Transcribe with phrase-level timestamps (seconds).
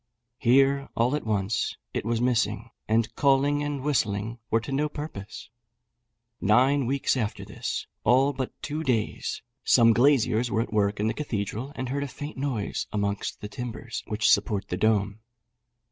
[0.39, 5.51] Here, all at once, it was missing; and calling and whistling were to no purpose.
[6.39, 11.13] Nine weeks after this, all but two days, some glaziers were at work in the
[11.13, 15.19] cathedral, and heard a faint noise amongst the timbers which support the dome.